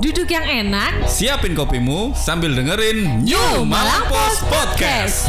[0.00, 5.28] Duduk yang enak Siapin kopimu sambil dengerin New Malang Post Podcast.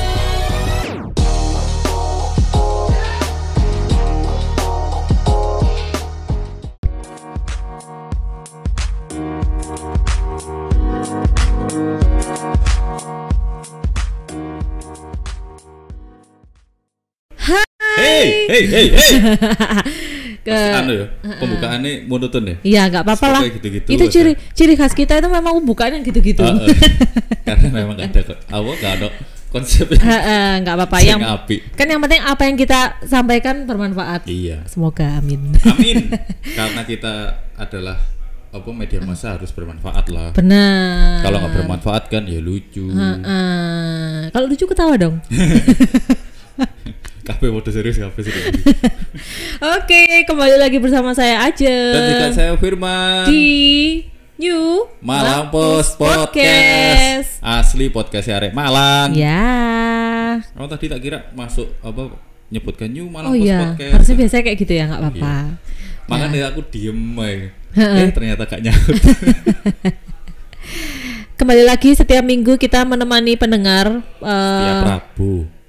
[17.99, 20.07] Hey, hey, hey, hey.
[20.41, 22.55] ke Pasti anu ya, pembukaannya monoton ya.
[22.65, 23.41] Iya nggak apa-apa lah.
[23.45, 24.13] Pokoknya gitu-gitu itu aja.
[24.13, 26.41] ciri ciri khas kita itu memang bukaannya gitu-gitu.
[26.41, 26.67] Heeh.
[27.47, 28.35] Karena memang gak ada.
[28.49, 29.07] Awal gak ada
[29.51, 31.55] konsep Heeh, nggak apa-apa Sing yang api.
[31.75, 34.25] kan yang penting apa yang kita sampaikan bermanfaat.
[34.25, 34.63] Iya.
[34.65, 35.51] Semoga amin.
[35.67, 36.07] Amin.
[36.57, 37.13] Karena kita
[37.59, 37.99] adalah
[38.51, 40.31] apa media massa harus bermanfaat lah.
[40.33, 41.21] Benar.
[41.23, 42.87] Kalau nggak bermanfaat kan ya lucu.
[42.89, 44.31] Heeh.
[44.31, 45.19] Kalau lucu ketawa dong.
[47.21, 48.49] Kafe mode serius kafe serius.
[49.77, 53.29] Oke, kembali lagi bersama saya aja Dan juga saya Firman.
[53.29, 53.47] di
[54.35, 57.37] New Malang Post Podcast.
[57.39, 59.13] Asli podcast Arek Malang.
[59.13, 60.41] Ya.
[60.41, 62.17] Kamu tadi tak kira masuk apa
[62.49, 63.91] nyebutkan New Oh Malang Post iya, Podcast.
[63.93, 65.33] harusnya biasanya kayak gitu ya, nggak apa-apa.
[66.09, 67.47] Makanya aku diem aja.
[68.01, 68.97] Eh ternyata gak nyaut.
[71.37, 74.01] Kembali lagi setiap minggu kita menemani pendengar.
[74.19, 75.60] eh, Tiap Rabu.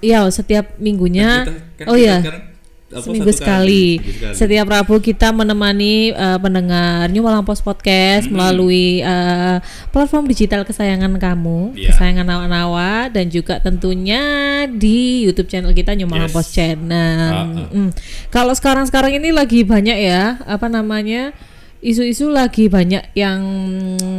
[0.00, 1.44] Ya, setiap minggunya.
[1.44, 2.16] Kan kita- kan oh ya.
[2.20, 2.42] sekarang,
[2.86, 3.50] apa, Seminggu sekali.
[3.50, 4.36] kali, seminggu sekali.
[4.38, 9.58] Setiap Rabu kita menemani eh, pendengar New Malang Post Podcast melalui eh,
[9.90, 11.90] platform digital kesayangan kamu, Iya.
[11.90, 14.22] kesayangan nawa-nawa dan juga tentunya
[14.70, 16.36] di YouTube channel kita New Malang Yes.
[16.38, 17.30] Post Channel.
[17.34, 17.68] Ah, ah.
[17.74, 17.90] Mm.
[18.30, 21.34] Kalau sekarang-sekarang ini lagi banyak ya, apa namanya?
[21.82, 23.40] Isu-isu lagi banyak yang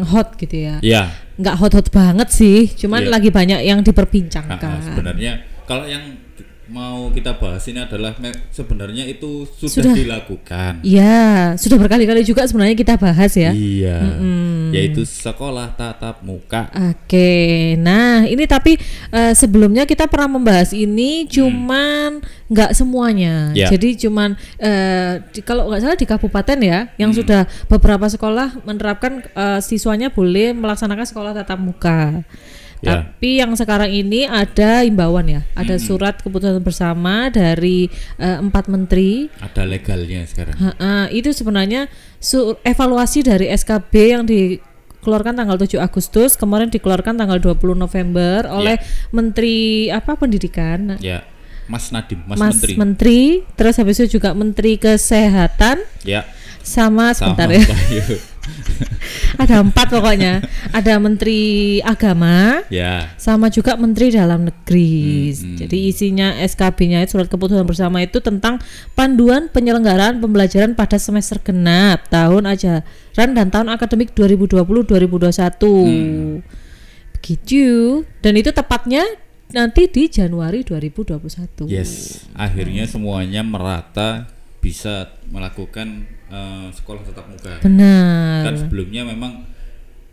[0.05, 0.75] hot gitu ya.
[0.79, 1.03] Iya.
[1.37, 3.11] Nggak hot-hot banget sih, cuman Iya.
[3.15, 4.59] lagi banyak yang diperbincangkan.
[4.59, 6.15] ah, sebenarnya kalau yang
[6.67, 8.11] mau kita bahas ini adalah
[8.51, 9.93] sebenarnya itu sudah, Sudah.
[9.95, 10.83] dilakukan.
[10.83, 13.55] Iya, sudah berkali-kali juga sebenarnya kita bahas ya.
[13.55, 14.03] Iya.
[14.75, 16.67] Yaitu sekolah tatap muka.
[16.91, 17.31] Oke,
[17.79, 18.75] nah ini tapi
[19.15, 22.19] eh, sebelumnya kita pernah membahas ini, cuman
[22.51, 23.55] nggak semuanya.
[23.55, 23.71] Ya.
[23.71, 27.19] Jadi cuman eh, di- kalau nggak salah di kabupaten ya, yang Hmm.
[27.23, 27.41] sudah
[27.71, 32.27] beberapa sekolah menerapkan eh, siswanya boleh melaksanakan sekolah tatap muka.
[32.77, 33.09] Ya.
[33.09, 35.81] Tapi yang sekarang ini ada imbauan ya, ada Hmm.
[35.81, 40.53] surat keputusan bersama dari eh, empat menteri Ada legalnya sekarang.
[40.53, 41.89] Ha-ha, itu sebenarnya
[42.61, 48.77] evaluasi dari SKB yang dikeluarkan tanggal 7 Agustus, kemarin dikeluarkan tanggal 20 November oleh
[49.09, 51.01] Menteri apa Pendidikan.
[51.01, 51.25] Ya.
[51.67, 52.73] Mas Nadim, Mas, Mas Menteri.
[52.79, 53.21] Menteri,
[53.59, 56.23] terus habis itu juga Menteri Kesehatan ya.
[56.67, 57.63] Sama sebentar ya.
[57.63, 58.03] Bayu.
[59.41, 60.43] Ada empat pokoknya.
[60.71, 63.11] Ada Menteri Agama, ya.
[63.19, 65.31] sama juga Menteri Dalam Negeri.
[65.31, 65.57] Hmm, hmm.
[65.63, 68.59] Jadi isinya SKB-nya itu surat keputusan bersama itu tentang
[68.95, 75.63] panduan penyelenggaraan pembelajaran pada semester genap tahun ajaran dan tahun akademik 2020-2021.
[75.63, 76.43] Hmm.
[77.19, 78.03] Begitu.
[78.23, 79.03] Dan itu tepatnya
[79.51, 81.67] nanti di Januari 2021.
[81.67, 82.23] Yes.
[82.35, 84.27] Akhirnya semuanya merata
[84.59, 87.53] bisa melakukan eh, sekolah tatap muka.
[87.63, 88.47] Benar.
[88.47, 89.43] Kan sebelumnya memang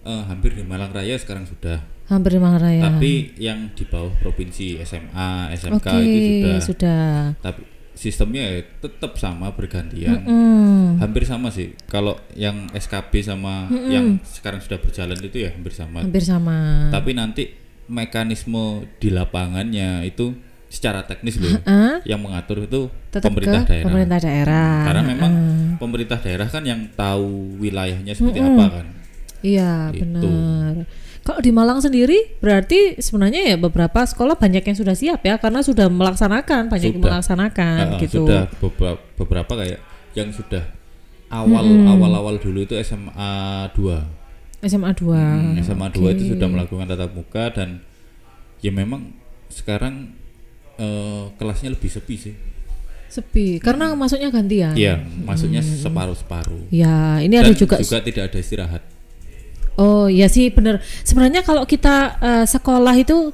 [0.04, 1.80] eh, hampir di Malang Raya sekarang sudah.
[2.04, 2.84] Hampir di Malaraya.
[2.84, 6.60] Tapi yang di bawah provinsi SMA, SMK Oke, itu sudah.
[6.60, 7.04] sudah.
[7.40, 7.60] Tapi
[7.96, 10.20] sistemnya ya tetap sama bergantian.
[10.20, 11.00] Hmm.
[11.00, 11.72] Hampir sama sih.
[11.88, 16.04] Kalau yang SKB sama yang sekarang sudah berjalan itu ya hampir sama.
[16.04, 16.90] Hampir sama.
[16.92, 17.48] Tapi nanti
[17.88, 20.36] mekanisme di lapangannya itu
[20.74, 22.02] secara teknis loh Hah?
[22.02, 23.86] yang mengatur itu Tetap pemerintah daerah.
[23.86, 24.70] pemerintah daerah.
[24.90, 25.32] Karena memang
[25.74, 25.80] Heeh.
[25.80, 28.86] pemerintah daerah kan yang tahu wilayahnya seperti apa kan.
[29.40, 30.06] Iya Gitu.
[30.06, 30.86] benar.
[31.20, 35.60] Kalau di Malang sendiri berarti sebenarnya ya beberapa sekolah banyak yang sudah siap ya karena
[35.60, 37.08] sudah melaksanakan banyak yang Sudah.
[37.10, 38.24] melaksanakan Eh, gitu.
[38.24, 39.80] Sudah beberapa, beberapa kayak
[40.12, 40.64] yang sudah
[41.26, 43.32] awal awal-awal dulu itu SMA
[43.72, 44.04] 2.
[44.62, 45.16] SMA 2.
[45.16, 47.80] Hmm, SMA 2 itu sudah melakukan tatap muka dan
[48.60, 49.12] ya memang
[49.48, 50.12] sekarang
[50.74, 52.34] eh, kelasnya lebih sepi sih.
[53.14, 54.74] Sepi karena masuknya gantian.
[54.74, 56.66] Iya, maksudnya separuh-separuh.
[56.74, 58.82] Ya, ini Dan ada juga, tidak ada istirahat.
[59.78, 60.82] Oh, ya sih benar.
[61.06, 63.30] Sebenarnya kalau kita eh, sekolah itu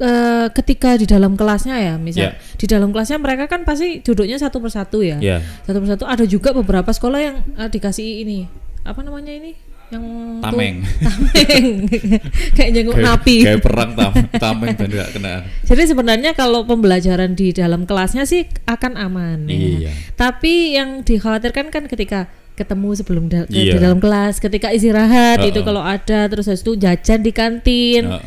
[0.00, 2.30] eh, ketika di dalam kelasnya ya, misal Ya.
[2.56, 5.16] di dalam kelasnya mereka kan pasti duduknya satu persatu ya.
[5.20, 8.48] Ya, Satu persatu ada juga beberapa sekolah yang eh, dikasih ini.
[8.84, 9.52] Apa namanya ini?
[9.92, 10.06] Yang
[10.40, 10.76] tameng.
[10.98, 11.66] tameng
[12.56, 15.34] kayak jenguk Kayak- napi Kayak perang tam tameng dan kena.
[15.62, 19.52] jadi sebenarnya kalau pembelajaran di dalam kelasnya sih akan aman ya.
[19.52, 19.92] Iya.
[20.14, 23.76] tapi yang dikhawatirkan kan ketika ketemu sebelum da- ke- di Iya.
[23.78, 25.66] dalam kelas ketika istirahat itu Uh-uh.
[25.66, 28.24] kalau ada terus habis itu jajan di kantin Heeh.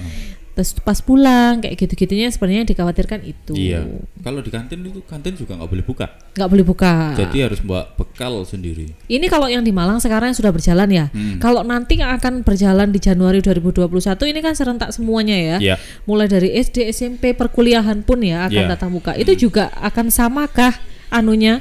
[0.55, 3.83] Terus pas pulang kayak gitu-gitunya sebenarnya yang dikhawatirkan itu Iya.
[4.17, 6.07] Kalau di kantin itu kantin juga nggak boleh buka.
[6.31, 8.95] nggak boleh buka Jadi harus bawa bekal sendiri.
[9.05, 11.37] ini kalau yang di Malang sekarang yang sudah berjalan ya Hmm.
[11.37, 13.91] kalau nanti yang akan berjalan di Januari 2021
[14.25, 15.75] ini kan serentak semuanya ya Iya.
[16.03, 18.71] mulai dari SD SMP perkuliahan pun ya akan Iya.
[18.71, 20.71] tatap muka itu juga akan samakah
[21.09, 21.59] anunya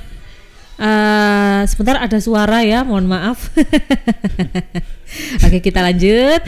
[0.76, 3.46] Eh, sebentar ada suara ya mohon maaf
[5.44, 6.42] oke kita lanjut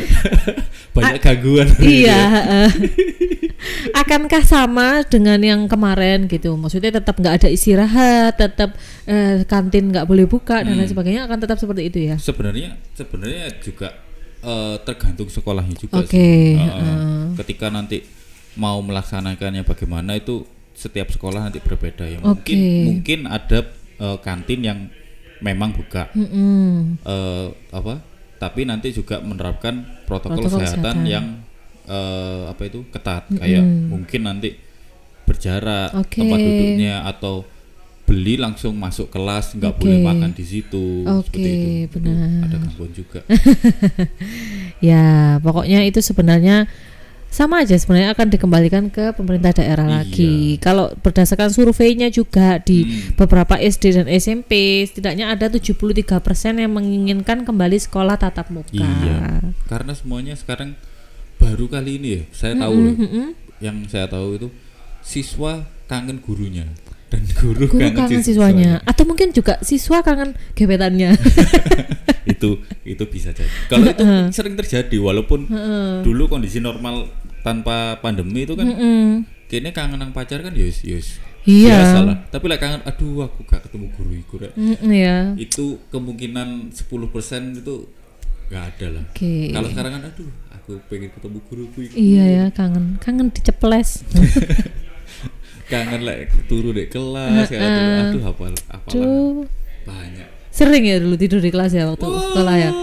[0.90, 1.68] Banyak gangguan.
[1.78, 2.20] iya
[2.66, 2.70] eh.
[3.94, 8.74] akankah sama dengan yang kemarin gitu maksudnya tetap nggak ada istirahat tetap
[9.04, 10.82] eh, kantin nggak boleh buka dan Hmm.
[10.82, 13.94] lain sebagainya akan tetap seperti itu ya Sebenarnya sebenarnya juga
[14.42, 16.54] eh, tergantung sekolahnya juga Oke, sih.
[16.54, 17.24] Eh, heeh.
[17.36, 18.02] Ketika nanti
[18.56, 20.42] mau melaksanakannya bagaimana itu
[20.72, 22.18] setiap sekolah nanti berbeda ya.
[22.18, 22.82] Mungkin Oke.
[22.84, 23.64] mungkin ada
[23.96, 24.78] eh, kantin yang
[25.38, 26.96] memang buka Mm-mm.
[27.04, 28.00] eh, apa?
[28.36, 31.08] Tapi nanti juga menerapkan protokol, Protokol kesehatan, kesehatan.
[31.08, 31.26] yang
[31.88, 34.56] eh, apa itu ketat kayak mungkin nanti
[35.24, 36.22] berjarak Oke.
[36.22, 37.42] tempat duduknya atau
[38.06, 39.80] beli langsung masuk kelas nggak Oke.
[39.82, 42.46] boleh makan di situ Oke, seperti itu Itu benar.
[42.46, 43.20] ada gangguan juga
[44.84, 46.68] Ya, pokoknya itu sebenarnya
[47.36, 49.94] sama aja sebenarnya akan dikembalikan ke pemerintah daerah Iya.
[50.00, 50.34] lagi.
[50.56, 53.12] Kalau berdasarkan surveinya juga di Hmm.
[53.14, 56.16] beberapa SD dan SMP, setidaknya ada 73%
[56.56, 58.72] yang menginginkan kembali sekolah tatap muka.
[58.72, 60.72] iya karena semuanya sekarang
[61.36, 63.26] baru kali ini ya saya tahu loh Mm-mm.
[63.58, 64.48] yang saya tahu itu
[65.00, 66.64] siswa kangen gurunya
[67.06, 68.80] dan guru, Guru kangen, kangen siswanya.
[68.80, 71.12] siswanya atau mungkin juga siswa kangen gebetannya.
[72.26, 74.02] itu itu bisa jadi kalau itu
[74.32, 75.46] sering terjadi walaupun
[76.02, 77.06] dulu kondisi normal
[77.46, 79.22] tanpa pandemi itu kan Mm-mm.
[79.46, 81.78] kayaknya kangen nang pacar kan yus yus Iya.
[81.78, 84.52] biasa lah tapi lah kangen aduh aku gak ketemu guru iku rek.
[84.58, 85.30] Mm-mm, ya.
[85.38, 87.74] itu kemungkinan 10% itu
[88.46, 89.54] nggak ada lah Oke.
[89.54, 92.98] kalau sekarang kan aduh aku pengen ketemu guruku iku Iya ya, kangen.
[92.98, 94.02] Kangen diceples.
[95.66, 96.14] kangen lah
[96.44, 97.82] turu deh kelas kayak gitu.
[98.10, 99.38] aduh hafal hafalan Tuh.
[99.82, 102.70] banyak Sering ya dulu tidur di kelas ya waktu sekolah ya.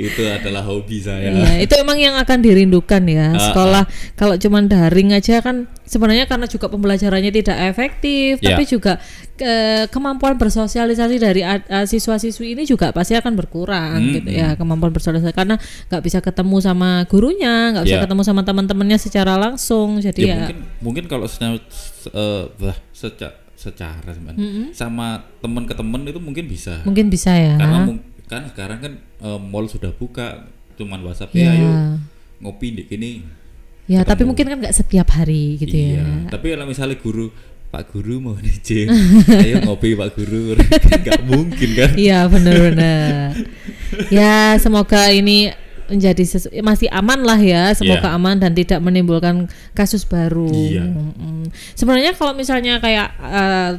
[0.00, 3.36] Itu adalah hobi saya Iya, itu emang yang akan dirindukan ya.
[3.36, 8.56] Ah, Sekolah kalau cuman daring aja kan sebenarnya karena juga pembelajarannya tidak efektif, Ya.
[8.56, 8.96] tapi juga
[9.34, 11.44] ke- kemampuan bersosialisasi dari
[11.84, 14.54] siswa-siswi ini juga pasti akan berkurang Hmm, gitu ya.
[14.54, 18.02] Kemampuan bersosialisasi karena nggak bisa ketemu sama gurunya, nggak bisa Ya.
[18.02, 20.00] ketemu sama teman-temannya secara langsung.
[20.00, 21.60] Jadi ya, ya, mungkin mungkin kalau secara
[22.06, 27.60] eh, bah, seca- secara sebenarnya sama teman ke teman itu mungkin bisa mungkin bisa ya.
[27.60, 28.00] karena mung-
[28.30, 30.46] kan sekarang kan eh, mall sudah buka
[30.78, 31.50] cuman WhatsApp Ya.
[31.50, 31.70] ya ayo
[32.40, 32.86] ngopi di
[33.90, 34.28] Ya, tapi ketemu.
[34.30, 36.30] mungkin kan nggak setiap hari gitu iya ya.
[36.30, 37.34] tapi kalau misalnya guru
[37.70, 38.86] Pak Guru mau izin
[39.44, 40.54] ayo ngopi Pak Guru
[41.02, 43.34] nggak mungkin kan Iya benar-benar.
[44.08, 45.50] ya semoga ini
[45.86, 48.14] menjadi sesu- masih aman lah ya, semoga Iya.
[48.14, 50.46] aman dan tidak menimbulkan kasus baru.
[50.46, 50.86] Iya.
[50.86, 51.50] Mm-mm.
[51.74, 53.70] Sebenarnya kalau misalnya kayak eh,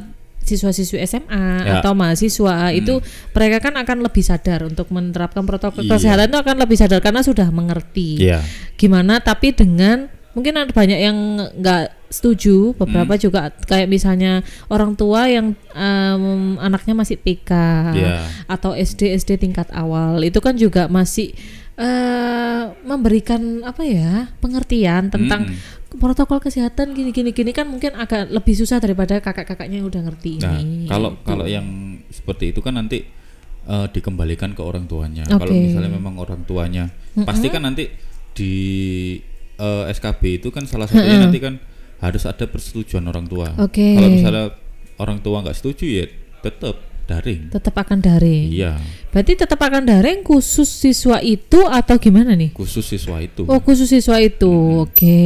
[0.52, 1.80] siswa-siswi SMA Ya.
[1.80, 3.00] atau mahasiswa itu
[3.32, 5.96] mereka kan akan lebih sadar untuk menerapkan protokol Iya.
[5.96, 8.44] kesehatan itu akan lebih sadar karena sudah mengerti iya
[8.76, 11.18] gimana tapi dengan mungkin ada banyak yang
[11.56, 13.20] nggak setuju beberapa Hmm.
[13.20, 16.22] juga kayak misalnya orang tua yang em,
[16.56, 17.50] anaknya masih TK
[17.92, 18.12] Iya.
[18.44, 21.32] atau SD SD tingkat awal itu kan juga masih
[21.72, 25.96] eh memberikan apa ya pengertian tentang Mm-mm.
[25.96, 30.36] protokol kesehatan gini gini gini kan mungkin agak lebih susah daripada kakak-kakaknya yang udah ngerti
[30.38, 31.24] Nah, ini kalau Gitu.
[31.24, 31.66] kalau yang
[32.12, 33.08] seperti itu kan nanti
[33.62, 35.22] eh, dikembalikan ke orang tuanya.
[35.24, 35.62] Kalau Oke.
[35.62, 36.90] misalnya memang orang tuanya,
[37.22, 37.88] pasti kan nanti
[38.34, 38.52] di
[39.56, 41.56] eh, SKB itu kan salah satunya nanti kan
[42.02, 43.54] harus ada persetujuan orang tua.
[43.56, 43.94] Oke.
[43.94, 44.44] Kalau misalnya
[44.98, 46.04] orang tua nggak setuju ya
[46.42, 46.74] tetap
[47.12, 47.42] daring.
[47.48, 52.82] tetap akan daring Iya, berarti tetap akan daring khusus siswa itu atau gimana nih khusus
[52.82, 53.44] siswa itu.
[53.44, 54.48] Oh khusus siswa itu,
[54.82, 55.20] oke.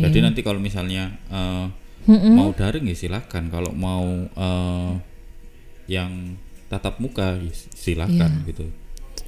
[0.00, 1.66] Jadi nanti kalau misalnya eh,
[2.06, 2.32] Mm-mm.
[2.32, 3.48] mau daring ya silakan.
[3.48, 4.92] Kalau mau eh,
[5.90, 6.38] yang
[6.70, 8.46] tatap muka ya silakan Iya.
[8.48, 8.64] gitu.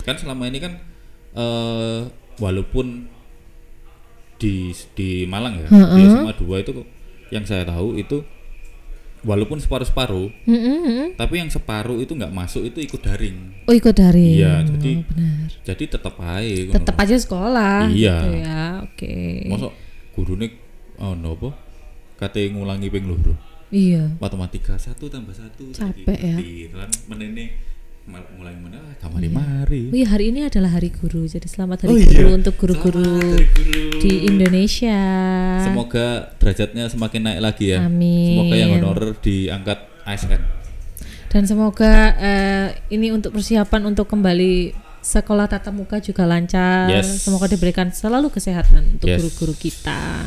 [0.02, 0.78] Kan selama ini kan
[1.34, 2.00] eh,
[2.36, 3.10] walaupun
[4.36, 6.72] di di Malang ya, di SMA 2 itu
[7.32, 8.20] yang saya tahu itu
[9.26, 11.06] walaupun separuh-separuh, Mm-mm, mm-mm.
[11.14, 13.66] tapi yang separuh itu nggak masuk itu ikut daring.
[13.66, 14.38] Oh ikut daring.
[14.38, 15.48] Iya, jadi- Oh, benar.
[15.66, 16.72] Jadi tetap aja.
[16.72, 17.90] Tetap aja sekolah.
[17.90, 18.16] Iya.
[18.16, 19.16] gitu ya, oke.
[19.50, 19.72] Masuk
[20.14, 20.46] gurune
[20.96, 21.50] oh nopo?
[22.14, 23.34] Kate ngulangi ping loro.
[23.66, 24.14] Iya.
[24.16, 26.38] matematika satu tambah satu Capek ya.
[26.70, 27.50] kan menene
[28.06, 31.90] mulai mana ah, kamari mari Oh iya hari ini adalah hari guru, jadi selamat hari
[31.90, 32.34] Oh guru iya.
[32.34, 33.98] untuk guru-guru Guru.
[33.98, 34.98] di Indonesia.
[35.60, 38.38] semoga derajatnya semakin naik lagi ya Amin.
[38.38, 40.42] semoga yang honorer diangkat ASN
[41.26, 44.70] Dan semoga eh, ini untuk persiapan untuk kembali
[45.02, 46.88] sekolah tatap muka juga lancar.
[46.88, 47.22] Yes.
[47.22, 49.20] Semoga diberikan selalu kesehatan untuk Yes.
[49.20, 50.22] guru-guru kita.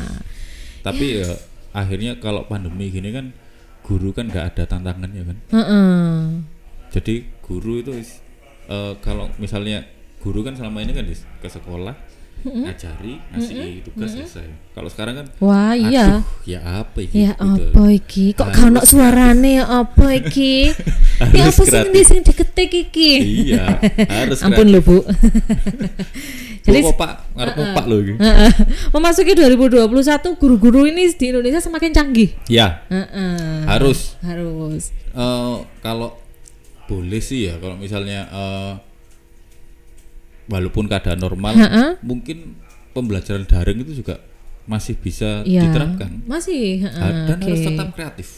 [0.80, 1.34] Tapi ya
[1.72, 3.32] akhirnya kalau pandemi gini kan
[3.82, 5.36] guru kan nggak ada tantangannya kan.
[5.50, 6.14] Heeh.
[6.94, 7.14] Jadi
[7.50, 8.22] guru itu is-
[8.64, 9.82] eh, kalau misalnya
[10.18, 11.98] guru kan selama ini kan dis- ke sekolah
[12.40, 14.48] ngajari ngasih tugas selesai.
[14.72, 16.24] Kalau sekarang kan Wah, iya.
[16.46, 17.26] ya apa ini?
[17.26, 18.32] Ya apa iki?
[18.32, 20.72] Kok gak ono Harus- suarane ya apa iki?
[21.36, 23.12] ya apa sih ini sing diketik iki?
[23.44, 23.76] Iya,
[24.08, 25.04] harus Ampun lho, Bu.
[26.60, 28.14] Jadi Pak, ngarep Pak lo iki.
[28.16, 28.52] Heeh.
[28.88, 29.90] Memasuki 2021
[30.36, 32.30] guru-guru ini di Indonesia semakin canggih.
[32.46, 33.64] Ya, Heeh.
[33.64, 34.92] harus Harus.
[35.10, 36.19] Eh, kalau
[36.90, 38.72] boleh sih ya kalau misalnya eh,
[40.46, 41.90] walaupun keadaan normal Heeh.
[42.02, 42.58] mungkin
[42.90, 44.18] pembelajaran daring itu juga
[44.66, 45.62] masih bisa Iya.
[45.64, 47.68] diterapkan Masih, Ha- dan harus oke.
[47.70, 48.28] tetap kreatif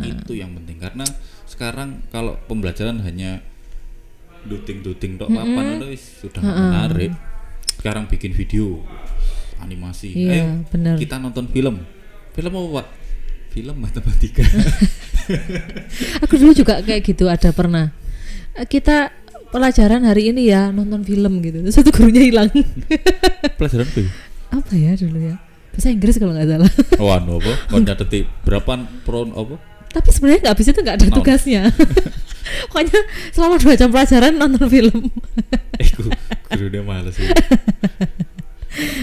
[0.00, 1.04] itu yang penting karena
[1.44, 3.42] sekarang kalau pembelajaran hanya
[4.40, 5.86] duting-duting tok papan itu
[6.24, 7.12] sudah menarik
[7.76, 8.80] sekarang bikin video
[9.60, 10.96] animasi Iya, ayo benar.
[10.96, 11.84] kita nonton film
[12.32, 12.86] film apa pak
[13.50, 14.40] film matematika
[16.20, 17.90] Aku dulu juga kayak gitu ada pernah.
[18.52, 19.10] Eh, Kita
[19.50, 21.60] pelajaran hari ini ya nonton film gitu.
[21.60, 22.48] Terus satu gurunya hilang.
[23.58, 24.10] pelajaran apa ya?
[24.50, 25.36] apa ya dulu ya?
[25.70, 26.72] Bahasa Inggris kalau nggak salah.
[26.98, 27.52] Wah, no, apa?
[27.70, 28.72] Mau nyateti berapa
[29.02, 29.54] pro apa?
[29.90, 31.62] Tapi sebenarnya nggak bisa itu nggak ada tugasnya.
[32.70, 32.98] Pokoknya
[33.30, 35.10] selama dua jam pelajaran nonton film.
[35.76, 36.14] Eh, gu-
[36.48, 37.26] guru dia males sih.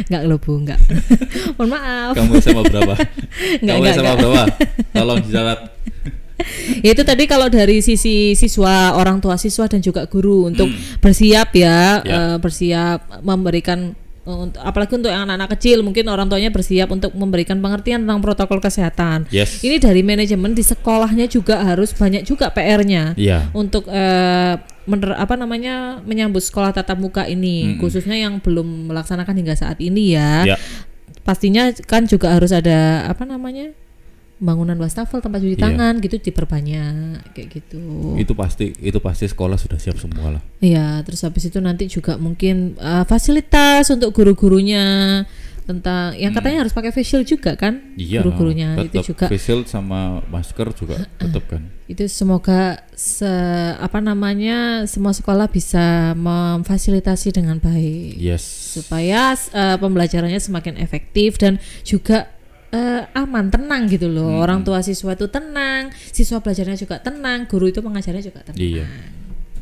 [0.07, 0.79] Nggak loh bu, nggak.
[1.59, 2.13] Mohon maaf.
[2.15, 2.93] Kamu SMA berapa?
[3.59, 4.17] Nggak, Kamu nggak, SMA nggak.
[4.17, 4.43] berapa?
[4.95, 5.59] Tolong dicatat.
[6.81, 10.99] Ya, itu tadi kalau dari sisi siswa, orang tua siswa dan juga guru untuk Hmm.
[10.99, 12.35] bersiap ya, Ya.
[12.35, 18.03] eh, bersiap memberikan untuk apalagi untuk anak-anak kecil mungkin orang tuanya bersiap untuk memberikan pengertian
[18.03, 19.23] tentang protokol kesehatan.
[19.31, 19.63] Yes.
[19.63, 23.47] Ini dari manajemen di sekolahnya juga harus banyak juga PR-nya Iya.
[23.55, 27.79] untuk eh, mener- apa namanya menyambut sekolah tatap muka ini, Mm-mm.
[27.79, 30.43] khususnya yang belum melaksanakan hingga saat ini ya.
[30.43, 30.57] Ya.
[31.23, 33.71] Pastinya kan juga harus ada apa namanya
[34.37, 35.65] bangunan wastafel tempat cuci Iya.
[35.65, 38.13] tangan gitu diperbanyak kayak gitu.
[38.15, 40.41] Itu pasti itu pasti sekolah sudah siap semua lah.
[40.59, 45.25] Iya, terus habis itu nanti juga mungkin uh, fasilitas untuk guru-gurunya
[45.67, 47.75] tentang yang katanya harus pakai face shield juga kan?
[47.75, 47.99] Hmm.
[47.99, 48.21] Iya.
[48.23, 51.67] Guru-gurunya itu juga face shield sama masker juga tetap kan.
[51.87, 53.27] itu semoga se
[53.79, 58.43] apa namanya semua sekolah bisa memfasilitasi dengan baik Yes.
[58.75, 62.27] supaya uh, pembelajarannya semakin efektif dan juga
[62.73, 64.39] uh, aman tenang gitu loh.
[64.39, 64.43] Hmm.
[64.43, 68.59] orang tua siswa itu tenang siswa belajarnya juga tenang guru itu pengajarnya juga tenang.
[68.59, 68.85] Iya.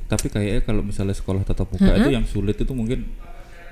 [0.06, 3.10] Tapi kayaknya kalau misalnya sekolah tatap muka itu yang sulit itu mungkin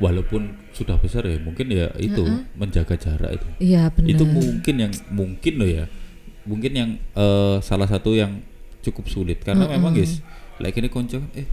[0.02, 2.26] walaupun sudah besar ya mungkin ya itu
[2.58, 3.48] menjaga jarak itu.
[3.62, 4.10] iya benar.
[4.18, 5.86] Itu mungkin yang mungkin loh ya.
[6.44, 8.42] Mungkin yang eh, salah satu yang
[8.82, 9.46] cukup sulit.
[9.46, 10.20] Karena memang guys
[10.62, 11.48] like ini konco eh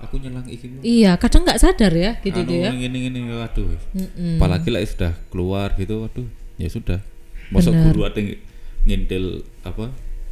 [0.00, 4.36] aku nyelang iki iya kadang nggak sadar ya gitu anu, ya ini ini waduh Mm-mm.
[4.36, 6.28] apalagi lah sudah keluar gitu waduh
[6.60, 7.00] ya sudah
[7.48, 8.38] masuk guru ada ng-
[8.84, 9.24] ngintil
[9.62, 9.90] apa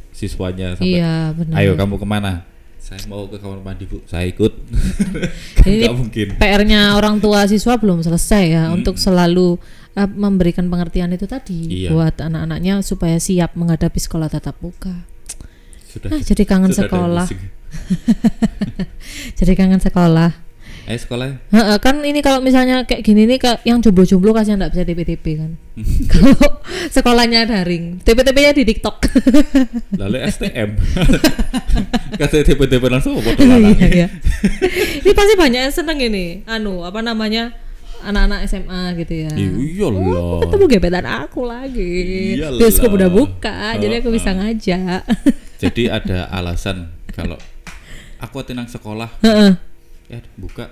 [0.09, 2.43] siswanya sampai iya benar ayo kamu ke mana
[2.77, 4.53] saya mau ke kamar mandi bu saya ikut
[5.65, 9.57] Ini mungkin PR-nya orang tua siswa belum selesai ya untuk selalu
[9.91, 11.89] uh, memberikan pengertian itu tadi Iya.
[11.89, 14.93] buat anak-anaknya supaya siap menghadapi sekolah tatap muka.
[15.89, 17.27] sudah Ah, jadi kangen sudah sekolah.
[19.35, 20.31] Jadi kangen sekolah.
[20.85, 24.83] Ayo sekolah Heeh, kan ini kalau misalnya kayak gini nih yang jomblo-jomblo kasihan nggak bisa
[24.85, 25.51] TP-TP kan.
[26.13, 26.61] kalau
[26.93, 28.97] sekolahnya daring, TP-TP-nya di TikTok.
[30.01, 30.77] lalu STM
[32.21, 34.07] kata tiba-tiba langsung foto Iya, iya.
[35.03, 36.45] ini pasti banyak yang seneng ini.
[36.45, 37.65] Anu, apa namanya?
[38.05, 39.31] anak-anak SMA gitu ya.
[39.33, 42.37] iya Oh, lah ketemu gebetan aku lagi.
[42.37, 42.59] Iyalah.
[42.61, 45.01] Bioskop udah buka, jadi aku bisa ngajak.
[45.57, 47.39] jadi ada alasan kalau
[48.21, 49.09] aku tenang sekolah
[50.07, 50.69] Ya buka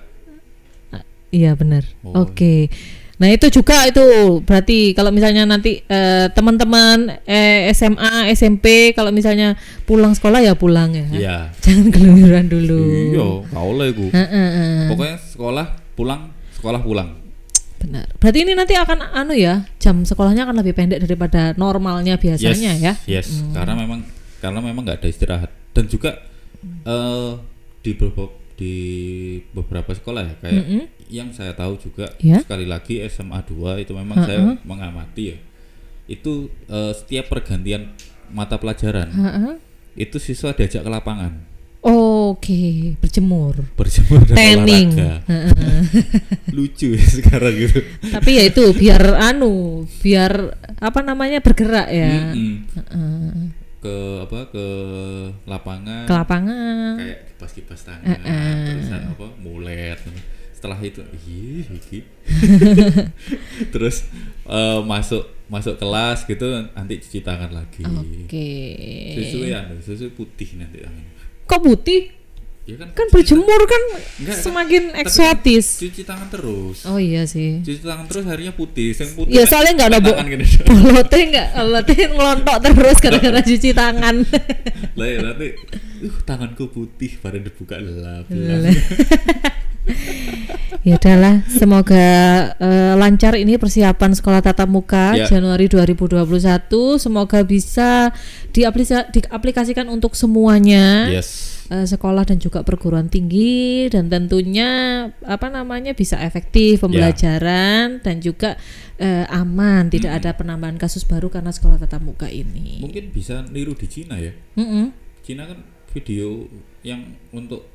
[1.33, 1.81] Iya benar.
[2.05, 2.29] Oh.
[2.29, 2.69] Oke.
[3.17, 4.01] Nah itu juga itu
[4.45, 9.57] berarti kalau misalnya nanti eh, teman-teman eh, SMA, SMP kalau misalnya
[9.89, 11.05] pulang sekolah ya pulang ya.
[11.09, 12.81] iya Jangan keluyuran dulu.
[13.09, 15.65] iya kau lah iku Heeh, pokoknya sekolah
[15.97, 16.21] pulang
[16.53, 17.09] sekolah pulang
[17.81, 18.05] Benar.
[18.21, 22.93] Berarti ini nanti akan anu ya jam sekolahnya akan lebih pendek daripada normalnya biasanya ya.
[23.09, 24.05] yes karena memang
[24.37, 26.21] karena memang nggak ada istirahat dan juga
[26.85, 27.31] eh
[27.83, 28.75] di beberapa di
[29.49, 30.83] beberapa sekolah ya kayak Mm-mm.
[31.07, 32.37] yang saya tahu juga Ya.
[32.39, 35.37] sekali lagi SMA 2 itu memang saya mengamati ya
[36.05, 37.89] itu eh, setiap pergantian
[38.29, 39.51] mata pelajaran Heeh.
[39.95, 41.49] itu siswa diajak ke lapangan
[41.83, 43.59] Oke, berjemur.
[43.75, 44.95] berjemur dan Tanning.
[44.95, 45.81] olahraga Heeh.
[46.55, 50.31] lucu ya sekarang gitu Tapi ya itu biar anu, biar
[50.79, 52.31] apa namanya bergerak ya.
[52.31, 52.53] Mm-mm.
[52.71, 53.31] Heeh.
[53.83, 54.67] Ke apa ke
[55.43, 56.07] lapangan.
[56.07, 56.95] Ke lapangan.
[56.95, 59.99] Kayak kipas-kipas tangan terus apa mulet.
[60.55, 61.67] Setelah itu ih
[63.75, 64.07] terus
[64.47, 67.83] eh, masuk masuk kelas gitu nanti cuci tangan lagi.
[67.83, 68.51] Oke.
[69.19, 70.87] Sesuai anu sesuai putih nanti
[71.43, 72.22] kok putih
[72.63, 72.89] ya kan?
[72.93, 73.81] Kan berjemur kan
[74.17, 75.65] Enggak, semakin tapi kan eksotis.
[75.79, 76.77] cuci tangan terus.
[76.85, 77.59] Oh iya sih.
[77.59, 80.45] Cuci tangan terus harinya putih yang putih ya soalnya nggak ada kayak bo- tangan gini.
[80.69, 84.15] bolotnya nggak bolotnya ngelontok terus gara-gara cuci tangan.
[84.93, 85.47] Lah ya nanti
[86.03, 88.27] uh tanganku putih baru dibuka lelap
[90.87, 92.07] ya udahlah semoga
[92.59, 95.27] eh, lancar ini persiapan sekolah tatap muka Ya.
[95.29, 96.23] Januari 2021
[96.97, 98.09] semoga bisa
[98.53, 101.65] diaplikasikan untuk semuanya yes.
[101.69, 103.89] eh, sekolah dan juga perguruan tinggi.
[103.89, 108.55] Dan tentunya apa namanya bisa efektif pembelajaran dan juga
[109.01, 109.89] eh, aman.
[109.89, 112.79] Tidak ada penambahan kasus baru karena sekolah tatap muka ini.
[112.79, 114.33] mungkin bisa niru di Cina ya.
[114.57, 114.93] Mm-mm.
[115.25, 115.59] Cina kan
[115.93, 116.47] video
[116.85, 117.72] yang untuk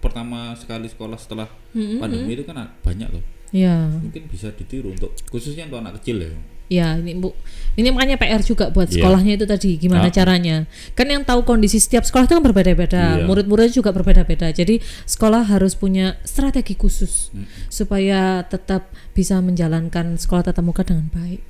[0.00, 5.66] pertama sekali sekolah setelah pandemi itu kan banyak loh Ya, mungkin bisa ditiru untuk khususnya
[5.66, 6.30] untuk anak kecil ya
[6.70, 7.34] ya ini bu,
[7.74, 9.02] ini makanya PR juga buat Iya.
[9.02, 10.14] sekolahnya itu tadi gimana Ah.
[10.14, 10.70] caranya.
[10.94, 13.26] Kan yang tahu kondisi setiap sekolah itu kan berbeda-beda, Iya.
[13.26, 14.54] murid-muridnya juga berbeda-beda.
[14.54, 17.34] Jadi sekolah harus punya strategi khusus
[17.66, 18.86] supaya tetap
[19.18, 21.42] bisa menjalankan sekolah tatap muka dengan baik.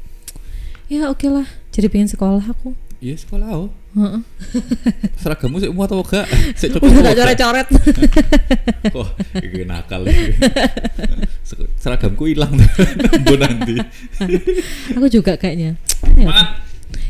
[0.89, 2.73] Ya oke lah, jadi pengen sekolah aku.
[3.01, 4.23] Iya sekolah oh Heeh.
[5.19, 7.67] seragammu sih muat atau enggak sih cukup Udah gak coret-coret.
[9.01, 9.09] oh
[9.43, 10.07] ini nakal
[11.75, 12.55] seragamku hilang
[13.27, 13.75] bu nanti
[14.95, 15.75] aku juga kayaknya.
[16.15, 16.49] Ya, semangat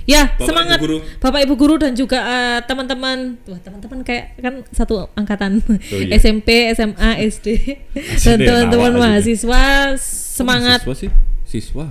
[0.09, 0.99] Ya, Bapak, semangat Ibu guru.
[1.23, 3.39] Bapak Ibu guru dan juga eh, teman-teman.
[3.47, 5.63] Wah, teman-teman kayak kan satu angkatan.
[5.87, 6.19] iya.
[6.19, 7.47] SMP, SMA, SD
[8.27, 9.95] dan teman-teman mahasiswa
[10.35, 10.83] semangat.
[10.83, 11.11] siswa sih
[11.47, 11.87] siswa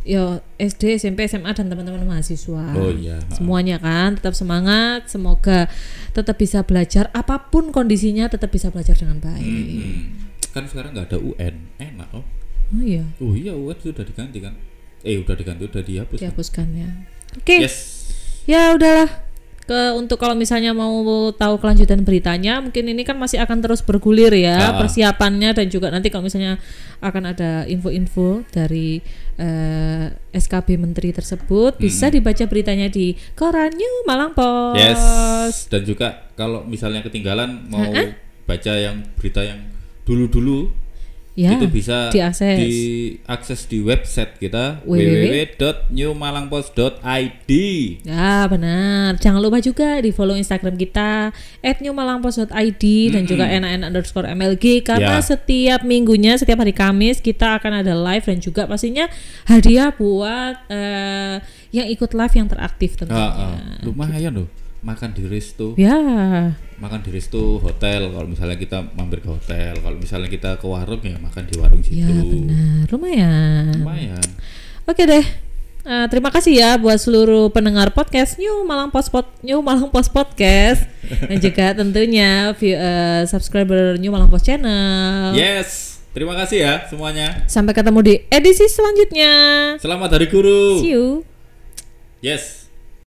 [0.00, 2.72] Yo, SD, SMP, SMA dan teman-teman mahasiswa.
[2.72, 3.20] Oh, iya.
[3.36, 5.68] Semuanya kan tetap semangat, semoga
[6.16, 9.44] tetap bisa belajar apa pun kondisinya tetap bisa belajar dengan baik.
[9.44, 10.00] Hmm.
[10.50, 12.26] kan sekarang nggak ada UN enak oh
[12.74, 14.58] Oh iya, oh iya UN sudah diganti kan
[15.06, 16.22] eh udah diganti udah dihapus kan?
[16.26, 16.90] dihapuskan ya.
[17.38, 17.56] Oke.
[17.62, 18.10] yes
[18.50, 19.29] Ya udahlah.
[19.70, 20.90] Ke untuk kalau misalnya mau
[21.30, 24.82] tahu kelanjutan beritanya, mungkin ini kan masih akan terus bergulir ya Ah.
[24.82, 26.58] persiapannya dan juga nanti kalau misalnya
[26.98, 28.98] akan ada info-info dari
[29.38, 34.76] eh, SKB menteri tersebut bisa dibaca beritanya di koran New Malang Post.
[34.76, 35.00] Yes.
[35.70, 37.86] Dan juga kalau misalnya ketinggalan mau
[38.44, 39.70] baca yang berita yang
[40.02, 40.68] dulu-dulu
[41.40, 41.56] Ya.
[41.56, 42.60] itu bisa diakses.
[42.60, 45.24] diakses di website kita www.
[45.24, 47.50] www.newmalangpost.id.
[48.04, 49.16] Ya benar.
[49.16, 51.32] Jangan lupa juga di follow Instagram kita
[51.64, 55.24] @newmalangpost.id dan juga enak underscore mlg karena Ya.
[55.24, 59.08] setiap minggunya setiap hari Kamis kita akan ada live dan juga pastinya
[59.48, 61.40] hadiah buat eh,
[61.72, 63.30] yang ikut live yang teraktif tentunya.
[63.30, 63.80] Ah, ah.
[63.82, 64.48] lumayan loh
[64.80, 65.92] makan di resto Ya,
[66.80, 71.00] makan di resto hotel kalau misalnya kita mampir ke hotel kalau misalnya kita ke warung
[71.00, 72.88] ya makan di warung ya situ benar.
[72.88, 73.64] Lumayan.
[73.78, 74.28] lumayan
[74.84, 75.22] Oke deh.
[75.80, 80.10] Eh, terima kasih ya buat seluruh pendengar podcast New Malang Post Pod New Malang Post
[80.10, 80.84] Podcast
[81.24, 85.32] dan juga tentunya view, eh, subscriber New Malang Post Channel.
[85.32, 89.32] yes terima kasih ya semuanya Sampai ketemu di edisi selanjutnya.
[89.78, 91.24] selamat hari guru See you.
[92.20, 92.59] yes